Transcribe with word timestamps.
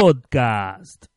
Podcast. 0.00 1.09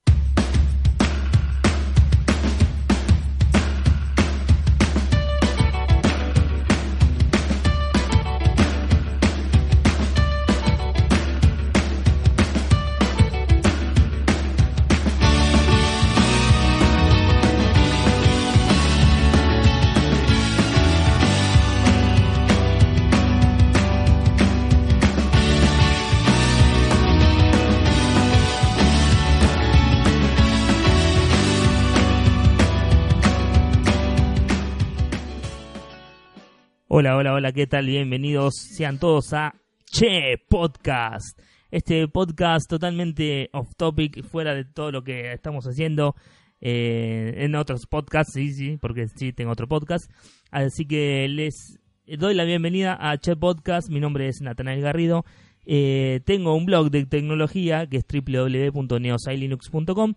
Hola, 36.96 37.18
hola, 37.18 37.34
hola, 37.34 37.52
¿qué 37.52 37.66
tal? 37.66 37.88
Bienvenidos 37.88 38.54
sean 38.54 39.00
todos 39.00 39.34
a 39.34 39.56
Che 39.92 40.38
Podcast. 40.48 41.42
Este 41.72 42.08
podcast 42.08 42.70
totalmente 42.70 43.50
off 43.52 43.74
topic, 43.76 44.24
fuera 44.24 44.54
de 44.54 44.64
todo 44.64 44.92
lo 44.92 45.04
que 45.04 45.32
estamos 45.32 45.66
haciendo 45.66 46.16
eh, 46.62 47.34
en 47.38 47.56
otros 47.56 47.88
podcasts, 47.88 48.34
sí, 48.34 48.54
sí, 48.54 48.78
porque 48.80 49.08
sí 49.08 49.34
tengo 49.34 49.54
otro 49.54 49.68
podcast. 49.68 50.12
Así 50.52 50.86
que 50.86 51.28
les 51.30 51.80
doy 52.06 52.36
la 52.36 52.44
bienvenida 52.44 52.96
a 53.02 53.18
Che 53.18 53.36
Podcast. 53.36 53.90
Mi 53.90 54.00
nombre 54.00 54.28
es 54.28 54.42
Natanael 54.42 54.82
Garrido. 54.82 55.26
Eh, 55.66 56.22
tengo 56.26 56.54
un 56.54 56.68
blog 56.68 56.92
de 56.92 57.08
tecnología 57.08 57.88
que 57.88 57.98
es 57.98 58.06
www.neosailinux.com, 58.06 60.14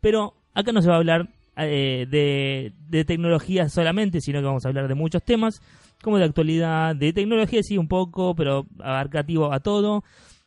pero 0.00 0.36
acá 0.54 0.70
no 0.70 0.80
se 0.80 0.90
va 0.90 0.94
a 0.94 0.98
hablar 0.98 1.28
eh, 1.56 2.06
de, 2.08 2.72
de 2.88 3.04
tecnología 3.04 3.68
solamente, 3.68 4.20
sino 4.20 4.40
que 4.40 4.46
vamos 4.46 4.64
a 4.64 4.68
hablar 4.68 4.88
de 4.88 4.94
muchos 4.94 5.22
temas 5.22 5.60
como 6.02 6.18
de 6.18 6.24
actualidad, 6.24 6.96
de 6.96 7.12
tecnología 7.12 7.62
sí 7.62 7.76
un 7.78 7.88
poco, 7.88 8.34
pero 8.34 8.66
abarcativo 8.78 9.52
a 9.52 9.60
todo, 9.60 10.02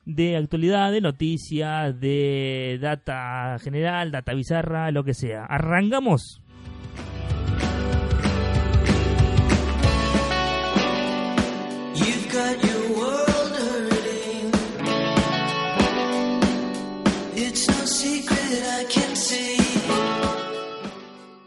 de 0.05 0.35
actualidad, 0.35 0.91
de 0.91 1.01
noticias, 1.01 1.99
de 1.99 2.79
data 2.81 3.57
general, 3.59 4.11
data 4.11 4.33
bizarra, 4.33 4.91
lo 4.91 5.03
que 5.03 5.13
sea. 5.13 5.45
¿Arrancamos? 5.45 6.43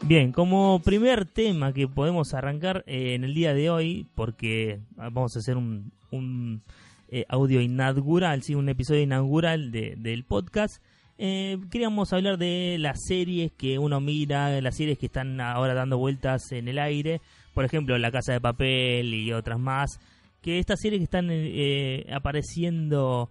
Bien, 0.09 0.31
como 0.31 0.81
primer 0.85 1.25
tema 1.25 1.73
que 1.73 1.89
podemos 1.89 2.33
arrancar 2.33 2.85
eh, 2.87 3.15
en 3.15 3.25
el 3.25 3.35
día 3.35 3.55
de 3.55 3.71
hoy, 3.71 4.07
porque 4.15 4.79
vamos 4.95 5.35
a 5.35 5.41
hacer 5.41 5.57
un, 5.57 5.91
un 6.13 6.63
eh, 7.09 7.25
audio 7.29 7.61
inaugural, 7.61 8.45
¿sí? 8.45 8.55
un 8.55 8.69
episodio 8.69 9.03
inaugural 9.03 9.73
del 9.73 10.23
podcast, 10.23 10.81
eh, 11.19 11.59
queríamos 11.73 12.13
hablar 12.13 12.39
de 12.39 12.77
las 12.79 13.05
series 13.05 13.51
que 13.51 13.81
uno 13.81 14.01
mira, 14.01 14.61
las 14.61 14.77
series 14.77 14.97
que 14.97 15.07
están 15.07 15.41
ahora 15.41 15.75
dando 15.75 15.99
vueltas 15.99 16.53
en 16.53 16.69
el 16.69 16.79
aire, 16.79 17.21
por 17.53 17.65
ejemplo 17.65 17.99
La 17.99 18.13
Casa 18.13 18.33
de 18.33 18.41
Papel 18.41 19.13
y 19.13 19.33
otras 19.33 19.59
más, 19.59 19.99
que 20.41 20.61
estas 20.61 20.79
series 20.79 21.01
que 21.01 21.05
están 21.05 22.15
apareciendo 22.15 23.29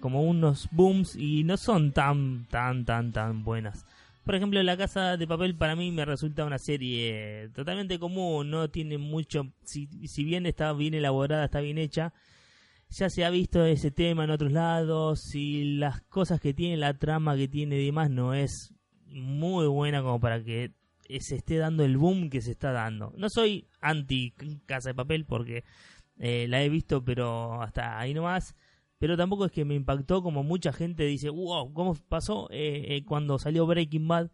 como 0.00 0.24
unos 0.24 0.68
booms 0.72 1.14
y 1.14 1.44
no 1.44 1.56
son 1.56 1.92
tan, 1.92 2.46
tan, 2.50 2.84
tan, 2.84 3.12
tan 3.12 3.44
buenas. 3.44 3.86
Por 4.24 4.36
ejemplo, 4.36 4.62
La 4.62 4.76
Casa 4.76 5.16
de 5.16 5.26
Papel 5.26 5.56
para 5.56 5.74
mí 5.74 5.90
me 5.90 6.04
resulta 6.04 6.44
una 6.44 6.58
serie 6.58 7.50
totalmente 7.54 7.98
común, 7.98 8.50
no 8.50 8.70
tiene 8.70 8.96
mucho, 8.96 9.52
si, 9.64 9.88
si 10.06 10.22
bien 10.22 10.46
está 10.46 10.72
bien 10.72 10.94
elaborada, 10.94 11.46
está 11.46 11.60
bien 11.60 11.78
hecha, 11.78 12.12
ya 12.88 13.10
se 13.10 13.24
ha 13.24 13.30
visto 13.30 13.64
ese 13.64 13.90
tema 13.90 14.24
en 14.24 14.30
otros 14.30 14.52
lados 14.52 15.34
y 15.34 15.76
las 15.76 16.02
cosas 16.02 16.40
que 16.40 16.54
tiene, 16.54 16.76
la 16.76 16.94
trama 16.94 17.36
que 17.36 17.48
tiene 17.48 17.80
y 17.80 17.86
demás 17.86 18.10
no 18.10 18.34
es 18.34 18.72
muy 19.06 19.66
buena 19.66 20.02
como 20.02 20.20
para 20.20 20.42
que 20.44 20.72
se 21.20 21.36
esté 21.36 21.56
dando 21.56 21.84
el 21.84 21.96
boom 21.96 22.30
que 22.30 22.42
se 22.42 22.52
está 22.52 22.70
dando. 22.72 23.12
No 23.16 23.28
soy 23.28 23.66
anti 23.80 24.34
Casa 24.66 24.90
de 24.90 24.94
Papel 24.94 25.24
porque 25.24 25.64
eh, 26.18 26.46
la 26.48 26.62
he 26.62 26.68
visto, 26.68 27.04
pero 27.04 27.60
hasta 27.62 27.98
ahí 27.98 28.14
nomás 28.14 28.54
pero 29.02 29.16
tampoco 29.16 29.44
es 29.46 29.50
que 29.50 29.64
me 29.64 29.74
impactó 29.74 30.22
como 30.22 30.44
mucha 30.44 30.72
gente 30.72 31.02
dice, 31.02 31.28
wow, 31.28 31.72
¿cómo 31.72 31.96
pasó 32.08 32.48
eh, 32.52 32.84
eh, 32.86 33.04
cuando 33.04 33.36
salió 33.36 33.66
Breaking 33.66 34.06
Bad? 34.06 34.30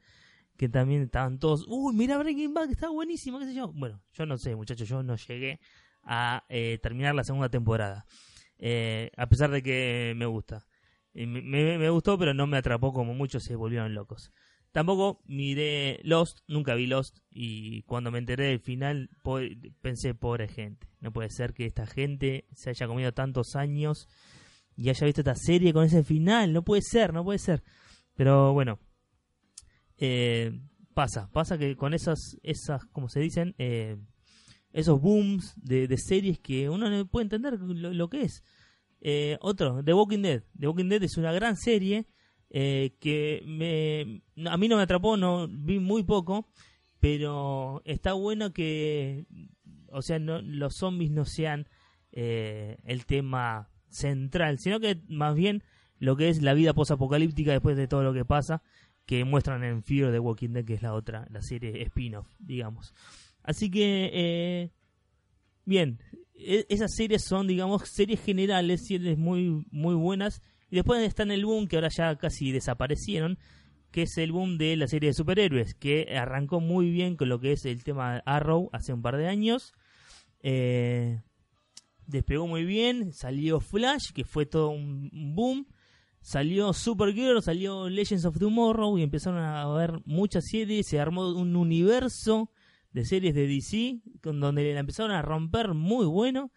Que 0.59 0.69
también 0.69 1.01
estaban 1.01 1.39
todos, 1.39 1.65
uy, 1.67 1.95
mira 1.95 2.19
Breaking 2.19 2.53
Bad, 2.53 2.67
que 2.67 2.73
está 2.73 2.91
buenísimo, 2.91 3.39
qué 3.39 3.47
sé 3.47 3.55
yo. 3.55 3.73
Bueno, 3.73 4.03
yo 4.13 4.27
no 4.27 4.37
sé, 4.37 4.55
muchachos, 4.57 4.87
yo 4.87 5.03
no 5.03 5.17
llegué 5.17 5.59
a 6.03 6.45
eh, 6.51 6.79
terminar 6.83 7.15
la 7.15 7.25
segunda 7.25 7.49
temporada, 7.49 8.05
a 9.17 9.27
pesar 9.31 9.51
de 9.51 9.63
que 9.63 10.13
me 10.15 10.27
gusta. 10.27 10.67
Me, 11.15 11.79
me, 11.79 11.89
gustó, 11.89 12.19
pero 12.19 12.35
no 12.35 12.47
me 12.47 12.59
atrapó 12.59 12.93
como 12.93 13.15
muchos 13.15 13.45
se 13.45 13.57
volvieron 13.57 13.95
locos. 13.95 14.33
Tampoco 14.73 15.23
miré 15.25 15.99
Lost, 16.03 16.41
nunca 16.47 16.75
vi 16.75 16.87
Lost 16.87 17.21
y 17.31 17.85
cuando 17.85 18.11
me 18.11 18.19
enteré 18.19 18.49
del 18.49 18.61
final 18.61 19.09
pensé, 19.81 20.13
pobre 20.13 20.47
gente, 20.47 20.89
no 21.01 21.11
puede 21.11 21.31
ser 21.31 21.55
que 21.55 21.65
esta 21.65 21.87
gente 21.87 22.45
se 22.53 22.69
haya 22.69 22.87
comido 22.87 23.15
tantos 23.15 23.57
años 23.57 24.11
y 24.79 24.91
haya 24.91 25.07
visto 25.07 25.23
esta 25.23 25.35
serie 25.35 25.73
con 25.73 25.85
ese 25.85 26.05
final. 26.05 26.53
No 26.53 26.63
puede 26.63 26.83
ser, 26.83 27.13
no 27.13 27.25
puede 27.25 27.41
ser. 27.41 27.65
Pero 28.15 28.53
bueno, 28.53 28.79
eh, 29.97 30.53
pasa, 30.95 31.29
pasa 31.33 31.59
que 31.59 31.77
con 31.77 31.95
esas, 31.95 32.39
esas 32.45 32.85
como 32.87 33.09
se 33.09 33.19
dicen, 33.19 33.57
eh, 33.59 33.97
esos 34.73 35.01
booms 35.01 35.55
de, 35.57 35.89
series 35.99 36.39
que 36.39 36.71
uno 36.71 36.89
no 36.89 37.07
puede 37.09 37.25
entender 37.25 37.59
lo, 37.59 38.09
que 38.09 38.23
es. 38.23 38.45
Eh, 39.01 39.37
otro, 39.41 39.83
The 39.83 39.95
Walking 39.95 40.23
Dead. 40.23 40.45
The 40.57 40.69
Walking 40.69 40.89
Dead 40.89 41.03
es 41.03 41.17
una 41.17 41.33
gran 41.33 41.57
serie 41.57 42.07
que 42.51 43.43
me, 43.45 44.23
a 44.49 44.57
mí 44.57 44.69
no 44.69 44.77
me 44.77 44.83
atrapó, 44.83 45.17
no 45.17 45.49
vi 45.49 45.81
muy 45.81 46.05
poco, 46.05 46.49
pero 47.01 47.83
está 47.85 48.13
bueno 48.13 48.53
que, 48.53 49.27
o 49.91 50.03
sea, 50.03 50.21
no, 50.21 50.41
los 50.41 50.77
zombies 50.77 51.11
no 51.11 51.25
sean 51.25 51.69
el 52.13 53.05
tema 53.07 53.69
central, 53.91 54.59
sino 54.59 54.81
que 54.81 55.01
más 55.09 55.35
bien 55.35 55.63
lo 55.99 56.17
que 56.17 56.29
es 56.29 56.43
la 56.43 56.55
vida 56.55 56.75
posapocalíptica 56.75 57.53
después 57.53 57.77
de 57.77 57.89
todo 57.89 58.03
lo 58.03 58.13
que 58.13 58.25
pasa, 58.25 58.63
que 59.07 59.25
muestran 59.25 59.65
en 59.65 59.83
Fear 59.83 60.13
de 60.13 60.19
Walking 60.19 60.51
Dead, 60.51 60.65
que 60.65 60.75
es 60.75 60.83
la 60.83 60.95
otra, 60.95 61.27
la 61.31 61.41
serie 61.43 61.83
spin-off, 61.83 62.29
digamos. 62.39 62.95
Así 63.43 63.71
que, 63.71 64.11
eh, 64.13 64.71
bien, 65.65 65.99
e, 66.35 66.67
esas 66.69 66.95
series 66.95 67.25
son, 67.25 67.47
digamos, 67.47 67.89
series 67.89 68.21
generales, 68.21 68.87
series 68.87 69.17
muy, 69.17 69.65
muy 69.71 69.95
buenas. 69.95 70.43
Y 70.71 70.77
después 70.77 71.03
están 71.03 71.31
el 71.31 71.47
boom, 71.47 71.67
que 71.67 71.77
ahora 71.77 71.89
ya 71.89 72.17
casi 72.17 72.53
desaparecieron, 72.53 73.39
que 73.91 74.03
es 74.03 74.19
el 74.19 74.33
boom 74.33 74.59
de 74.59 74.77
la 74.77 74.87
serie 74.87 75.09
de 75.09 75.15
superhéroes, 75.15 75.75
que 75.75 76.15
arrancó 76.17 76.61
muy 76.61 76.91
bien 76.91 77.17
con 77.17 77.31
lo 77.31 77.41
que 77.41 77.53
es 77.53 77.65
el 77.65 77.83
tema 77.85 78.19
Arrow 78.27 78.69
hace 78.73 78.93
un 78.93 79.01
par 79.01 79.17
de 79.17 79.29
años. 79.29 79.73
Eh, 80.43 81.23
despegó 82.09 82.47
muy 82.47 82.65
bien, 82.65 83.13
salió 83.13 83.61
Flash, 83.61 84.11
que 84.13 84.25
fue 84.25 84.47
todo 84.47 84.71
un 84.71 85.11
boom, 85.37 85.67
salió 86.21 86.73
Supergirl, 86.73 87.43
salió 87.43 87.89
Legends 87.89 88.25
of 88.25 88.39
Tomorrow 88.39 88.99
y 88.99 89.03
empezaron 89.03 89.41
a 89.41 89.69
ver 89.75 90.01
muchas 90.07 90.47
series, 90.47 90.89
se 90.89 90.99
armó 90.99 91.29
un 91.29 91.55
universo 91.55 92.51
de 92.93 93.05
series 93.05 93.35
de 93.35 93.47
DC, 93.47 94.01
con 94.23 94.41
donde 94.41 94.73
la 94.73 94.81
empezaron 94.81 95.13
a 95.13 95.23
romper 95.23 95.75
muy 95.75 96.07
bueno 96.07 96.51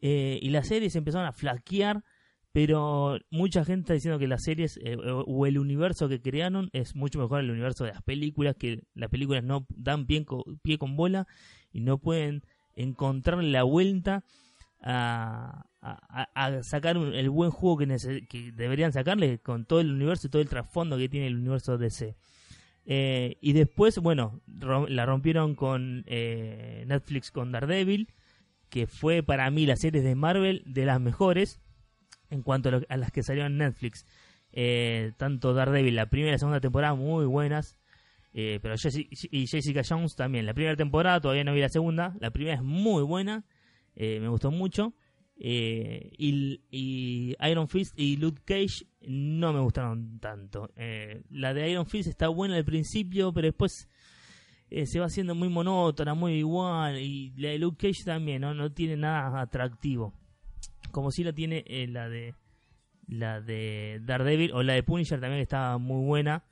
eh, 0.00 0.38
y 0.40 0.50
las 0.50 0.68
series 0.68 0.94
empezaron 0.94 1.26
a 1.26 1.32
flaquear, 1.32 2.04
pero 2.52 3.18
mucha 3.30 3.64
gente 3.64 3.80
está 3.80 3.94
diciendo 3.94 4.20
que 4.20 4.28
las 4.28 4.44
series 4.44 4.78
eh, 4.84 4.96
o 4.96 5.46
el 5.46 5.58
universo 5.58 6.08
que 6.08 6.20
crearon 6.20 6.70
es 6.72 6.94
mucho 6.94 7.18
mejor 7.18 7.40
el 7.40 7.50
universo 7.50 7.84
de 7.84 7.90
las 7.90 8.02
películas, 8.02 8.54
que 8.56 8.84
las 8.94 9.10
películas 9.10 9.42
no 9.42 9.66
dan 9.74 10.06
pie 10.06 10.24
pie 10.62 10.78
con 10.78 10.96
bola 10.96 11.26
y 11.72 11.80
no 11.80 11.98
pueden 11.98 12.44
encontrar 12.76 13.42
la 13.42 13.64
vuelta 13.64 14.24
a, 14.82 15.64
sacar 16.62 16.96
el 16.96 17.30
buen 17.30 17.50
juego 17.50 17.78
que, 17.78 18.52
deberían 18.54 18.92
sacarle 18.92 19.38
con 19.38 19.64
todo 19.64 19.80
el 19.80 19.92
universo 19.92 20.26
y 20.26 20.30
todo 20.30 20.42
el 20.42 20.48
trasfondo 20.48 20.96
que 20.96 21.08
tiene 21.08 21.26
el 21.26 21.36
universo 21.36 21.78
DC. 21.78 22.16
Eh, 22.84 23.36
y 23.40 23.52
después, 23.52 23.98
bueno, 23.98 24.40
la 24.88 25.06
rompieron 25.06 25.54
con 25.54 26.04
eh, 26.06 26.84
Netflix 26.86 27.30
con 27.30 27.52
Daredevil, 27.52 28.08
que 28.68 28.86
fue 28.86 29.22
para 29.22 29.50
mí 29.50 29.66
la 29.66 29.76
serie 29.76 30.02
de 30.02 30.14
Marvel 30.14 30.62
de 30.66 30.86
las 30.86 31.00
mejores 31.00 31.60
en 32.30 32.42
cuanto 32.42 32.70
a, 32.88 32.96
las 32.96 33.12
que 33.12 33.22
salieron 33.22 33.52
en 33.52 33.58
Netflix. 33.58 34.06
Eh, 34.52 35.12
tanto 35.16 35.54
Daredevil, 35.54 35.94
la 35.94 36.06
primera 36.06 36.30
y 36.30 36.32
la 36.32 36.38
segunda 36.38 36.60
temporada 36.60 36.94
muy 36.94 37.26
buenas. 37.26 37.78
pero 38.32 38.74
y 38.74 39.46
Jessica 39.46 39.82
Jones 39.88 40.16
también. 40.16 40.46
La 40.46 40.54
primera 40.54 40.76
temporada 40.76 41.20
todavía 41.20 41.44
no 41.44 41.52
vi 41.52 41.60
la 41.60 41.68
segunda. 41.68 42.16
La 42.18 42.30
primera 42.30 42.56
es 42.56 42.62
muy 42.62 43.02
buena. 43.02 43.44
Eh, 43.94 44.20
me 44.20 44.28
gustó 44.28 44.50
mucho. 44.50 44.94
Eh, 45.44 46.12
y, 46.18 47.34
Iron 47.50 47.68
Fist 47.68 47.98
y 47.98 48.16
Luke 48.16 48.42
Cage 48.44 48.86
no 49.08 49.52
me 49.52 49.58
gustaron 49.58 50.20
tanto. 50.20 50.70
Eh, 50.76 51.22
la 51.30 51.52
de 51.52 51.68
Iron 51.68 51.86
Fist 51.86 52.08
está 52.08 52.28
buena 52.28 52.56
al 52.56 52.64
principio, 52.64 53.32
pero 53.32 53.48
después 53.48 53.88
eh, 54.70 54.86
se 54.86 55.00
va 55.00 55.06
haciendo 55.06 55.34
muy 55.34 55.48
monótona, 55.48 56.14
muy 56.14 56.34
igual. 56.34 56.98
Y 56.98 57.32
la 57.36 57.50
de 57.50 57.58
Luke 57.58 57.88
Cage 57.88 58.04
también, 58.04 58.42
¿no? 58.42 58.54
No 58.54 58.72
tiene 58.72 58.96
nada 58.96 59.40
atractivo. 59.40 60.14
Como 60.92 61.10
si 61.10 61.24
la 61.24 61.32
tiene 61.32 61.64
la 61.88 62.08
de 62.08 62.34
la 63.08 63.40
de 63.40 64.00
Daredevil 64.02 64.52
o 64.52 64.62
la 64.62 64.74
de 64.74 64.84
Punisher 64.84 65.20
también 65.20 65.38
que 65.38 65.42
está 65.42 65.76
muy 65.78 66.06
buena 66.06 66.44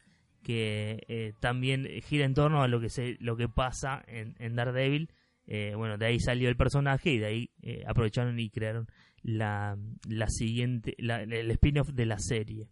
que 0.42 1.34
también 1.38 1.87
gira 2.02 2.25
en 2.25 2.34
torno 2.34 2.62
a 2.62 2.69
lo 2.69 2.81
que 2.81 2.88
se 2.88 3.16
lo 3.20 3.37
que 3.37 3.48
pasa 3.48 4.02
en 4.08 4.56
Daredevil 4.56 5.10
bueno 5.76 5.99
de 5.99 6.06
ahí 6.06 6.20
salió 6.20 6.49
el 6.49 6.56
personaje 6.56 7.11
y 7.11 7.19
de 7.19 7.26
ahí 7.26 7.50
aprovecharon 7.87 8.38
y 8.38 8.50
crearon 8.50 8.87
la, 9.23 9.76
la 10.08 10.29
siguiente, 10.29 10.94
la, 10.99 11.23
el 11.23 11.50
spin-off 11.50 11.91
de 11.91 12.06
la 12.06 12.19
serie. 12.19 12.69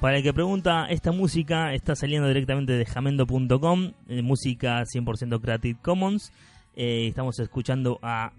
Para 0.00 0.18
el 0.18 0.22
que 0.22 0.32
pregunta, 0.32 0.86
esta 0.90 1.10
música 1.10 1.74
está 1.74 1.96
saliendo 1.96 2.28
directamente 2.28 2.72
de 2.74 2.86
jamendo.com, 2.86 3.92
eh, 4.06 4.22
música 4.22 4.84
100% 4.84 5.40
Creative 5.40 5.76
Commons. 5.82 6.32
Eh, 6.76 7.08
estamos 7.08 7.40
escuchando 7.40 7.98
a 8.00 8.32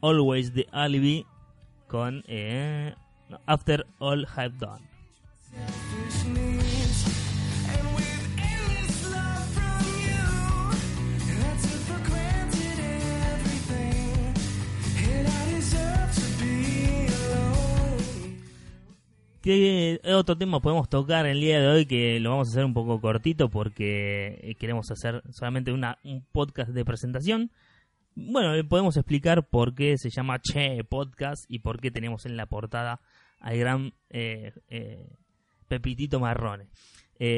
Always 0.00 0.52
the 0.52 0.66
Alibi 0.72 1.24
con 1.86 2.24
eh, 2.26 2.94
After 3.46 3.86
All 4.00 4.26
Have 4.36 4.56
Done. 4.58 4.82
¿Qué 19.44 20.00
otro 20.06 20.38
tema 20.38 20.60
podemos 20.62 20.88
tocar 20.88 21.26
el 21.26 21.38
día 21.38 21.60
de 21.60 21.68
hoy 21.68 21.84
que 21.84 22.18
lo 22.18 22.30
vamos 22.30 22.48
a 22.48 22.52
hacer 22.52 22.64
un 22.64 22.72
poco 22.72 22.98
cortito 23.02 23.50
porque 23.50 24.40
eh, 24.42 24.54
queremos 24.54 24.90
hacer 24.90 25.22
solamente 25.28 25.70
un 25.70 25.84
podcast 26.32 26.70
de 26.70 26.82
presentación? 26.82 27.50
Bueno, 28.14 28.66
podemos 28.66 28.96
explicar 28.96 29.46
por 29.46 29.74
qué 29.74 29.98
se 29.98 30.08
llama 30.08 30.40
Che 30.40 30.82
Podcast 30.84 31.44
y 31.46 31.58
por 31.58 31.78
qué 31.78 31.90
tenemos 31.90 32.24
en 32.24 32.38
la 32.38 32.46
portada 32.46 33.02
al 33.38 33.58
gran 33.58 33.92
eh, 34.08 34.54
eh, 34.70 35.10
Pepitito 35.68 36.20
Marrone. 36.20 36.68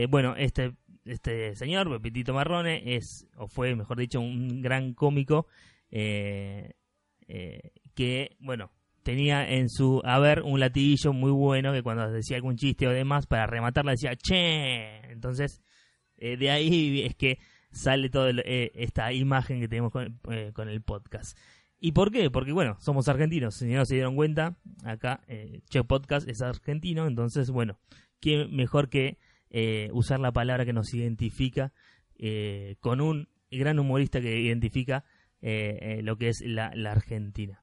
bueno, 0.09 0.37
este, 0.37 0.77
este 1.07 1.57
señor, 1.57 1.91
Pepitito 1.91 2.33
Marrone, 2.33 2.95
es, 2.95 3.27
o 3.37 3.49
fue, 3.49 3.75
mejor 3.75 3.99
dicho, 3.99 4.21
un 4.21 4.63
gran 4.63 4.95
cómico 4.95 5.49
que, 5.91 6.77
bueno, 8.39 8.71
tenía 9.07 9.49
en 9.49 9.69
su 9.69 10.03
haber 10.05 10.43
un 10.43 10.59
latiguillo 10.59 11.13
muy 11.13 11.31
bueno 11.31 11.73
que 11.73 11.85
cuando 11.85 12.11
decía 12.11 12.39
algún 12.39 12.57
chiste 12.57 12.89
o 12.89 12.91
demás, 12.91 13.29
para 13.29 13.47
rematarla 13.47 13.93
decía 13.93 14.17
che. 14.17 15.13
Entonces, 15.13 15.63
eh, 16.17 16.37
de 16.37 16.51
ahí 16.51 17.03
es 17.03 17.15
que 17.15 17.39
sale 17.71 18.11
toda 18.11 18.33
eh, 18.45 18.73
esta 18.75 19.13
imagen 19.13 19.61
que 19.61 19.69
tenemos 19.69 19.93
eh, 20.33 20.51
con, 20.53 20.69
el 20.69 20.83
podcast. 20.83 21.39
¿Y 21.79 21.93
por 21.93 22.11
qué? 22.11 22.33
Porque, 22.33 22.51
bueno, 22.51 22.79
somos 22.81 23.07
argentinos. 23.07 23.55
Si 23.55 23.67
no 23.67 23.85
se 23.85 23.95
dieron 23.95 24.17
cuenta, 24.17 24.57
acá 24.83 25.21
Che 25.71 25.85
Podcast 25.85 26.29
es 26.29 26.43
argentino. 26.43 27.07
Entonces, 27.07 27.51
bueno, 27.51 27.79
¿qué 28.21 28.49
mejor 28.51 28.89
que 28.89 29.19
usar 29.93 30.19
la 30.19 30.33
palabra 30.33 30.65
que 30.65 30.73
nos 30.73 30.93
identifica 30.93 31.73
con 32.81 33.01
un 33.01 33.29
gran 33.53 33.79
humorista 33.79 34.21
que 34.21 34.41
identifica 34.41 35.05
lo 35.43 36.17
que 36.17 36.29
es 36.29 36.41
la 36.45 36.91
Argentina? 36.91 37.63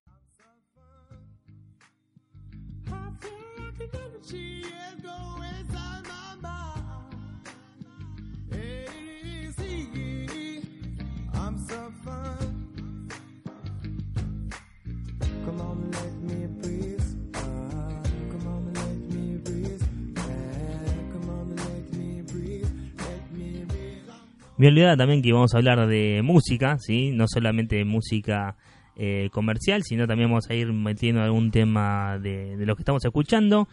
Me 24.63 24.69
olvidaba 24.69 24.95
también 24.95 25.21
que 25.21 25.33
vamos 25.33 25.53
a 25.53 25.57
hablar 25.57 25.87
de 25.87 26.21
música, 26.23 26.77
¿sí? 26.79 27.11
No 27.11 27.27
solamente 27.27 27.75
de 27.75 27.83
música 27.83 28.55
eh, 28.95 29.29
comercial, 29.33 29.83
sino 29.83 30.07
también 30.07 30.29
vamos 30.29 30.49
a 30.49 30.53
ir 30.53 30.71
metiendo 30.71 31.21
algún 31.21 31.51
tema 31.51 32.17
de, 32.17 32.55
lo 32.59 32.75
que 32.77 32.83
estamos 32.83 33.03
escuchando. 33.03 33.67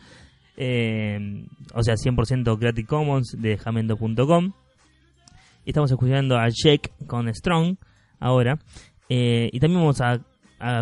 Eh, 0.63 1.47
o 1.73 1.83
sea, 1.83 1.95
100% 1.95 2.59
Creative 2.59 2.87
Commons 2.87 3.35
de 3.39 3.57
jamendo.com. 3.57 4.53
Estamos 5.65 5.91
escuchando 5.91 6.37
a 6.37 6.49
Jake 6.49 6.91
con 7.07 7.33
Strong 7.35 7.77
ahora. 8.19 8.59
Eh, 9.09 9.49
y 9.53 9.59
también 9.59 9.81
vamos 9.81 10.03
a, 10.03 10.21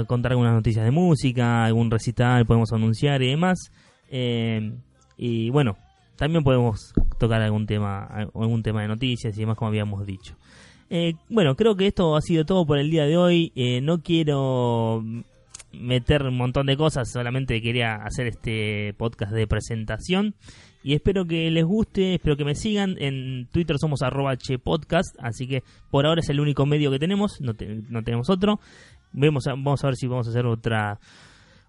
contar 0.08 0.32
algunas 0.32 0.54
noticias 0.54 0.84
de 0.84 0.90
música, 0.90 1.64
algún 1.64 1.88
recital, 1.88 2.44
podemos 2.44 2.72
anunciar 2.72 3.22
y 3.22 3.28
demás. 3.28 3.70
y 5.16 5.50
bueno, 5.50 5.76
también 6.16 6.42
podemos 6.42 6.92
tocar 7.16 7.40
algún 7.40 7.64
tema, 7.64 8.04
algún 8.34 8.64
tema 8.64 8.82
de 8.82 8.88
noticias 8.88 9.36
y 9.36 9.40
demás, 9.40 9.56
como 9.56 9.68
habíamos 9.68 10.04
dicho. 10.04 10.34
Eh, 10.90 11.14
bueno, 11.28 11.54
creo 11.54 11.76
que 11.76 11.86
esto 11.86 12.16
ha 12.16 12.20
sido 12.20 12.44
todo 12.44 12.66
por 12.66 12.78
el 12.78 12.90
día 12.90 13.04
de 13.04 13.16
hoy. 13.16 13.52
Eh, 13.54 13.80
no 13.80 14.02
quiero 14.02 15.04
meter 15.72 16.22
un 16.22 16.36
montón 16.36 16.66
de 16.66 16.76
cosas, 16.76 17.10
solamente 17.10 17.60
quería 17.60 17.96
hacer 17.96 18.26
este 18.26 18.94
podcast 18.96 19.32
de 19.32 19.46
presentación. 19.46 20.34
Y 20.82 20.94
espero 20.94 21.26
que 21.26 21.50
les 21.50 21.64
guste, 21.64 22.14
espero 22.14 22.36
que 22.36 22.44
me 22.44 22.54
sigan. 22.54 22.96
En 22.98 23.48
Twitter 23.50 23.78
somos 23.78 24.02
arroba 24.02 24.34
podcast, 24.62 25.16
así 25.18 25.46
que 25.46 25.62
por 25.90 26.06
ahora 26.06 26.20
es 26.20 26.28
el 26.28 26.40
único 26.40 26.66
medio 26.66 26.90
que 26.90 26.98
tenemos, 26.98 27.40
no, 27.40 27.54
tenemos 27.54 28.30
otro. 28.30 28.60
Vemos, 29.12 29.44
vamos 29.46 29.82
a 29.84 29.88
ver 29.88 29.96
si 29.96 30.06
vamos 30.06 30.26
a 30.26 30.30
hacer 30.30 30.46
otra 30.46 30.98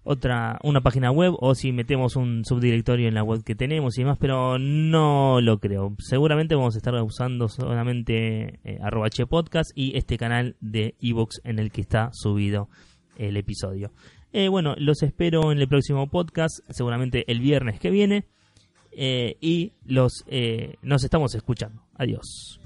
otra 0.02 0.58
una 0.62 0.80
página 0.80 1.10
web 1.10 1.34
o 1.38 1.54
si 1.54 1.72
metemos 1.72 2.16
un 2.16 2.44
subdirectorio 2.46 3.08
en 3.08 3.14
la 3.14 3.22
web 3.22 3.44
que 3.44 3.54
tenemos 3.54 3.98
y 3.98 4.02
demás, 4.02 4.16
pero 4.18 4.58
no 4.58 5.40
lo 5.40 5.58
creo. 5.58 5.94
Seguramente 5.98 6.54
vamos 6.54 6.74
a 6.74 6.78
estar 6.78 6.94
usando 7.02 7.48
solamente 7.48 8.60
eh, 8.64 8.78
arroba 8.82 9.08
podcast 9.28 9.72
y 9.74 9.96
este 9.98 10.16
canal 10.16 10.56
de 10.60 10.94
Evox 11.00 11.42
en 11.44 11.58
el 11.58 11.70
que 11.70 11.82
está 11.82 12.10
subido 12.12 12.68
el 13.20 13.36
episodio. 13.36 13.92
Eh, 14.32 14.48
bueno, 14.48 14.74
los 14.78 15.02
espero 15.02 15.52
en 15.52 15.58
el 15.58 15.68
próximo 15.68 16.08
podcast, 16.08 16.60
seguramente 16.70 17.24
el 17.30 17.40
viernes 17.40 17.78
que 17.78 17.90
viene. 17.90 18.24
Eh, 18.92 19.36
y 19.40 19.72
los 19.84 20.24
nos 20.82 21.04
estamos 21.04 21.34
escuchando. 21.34 21.82
Adiós. 21.94 22.58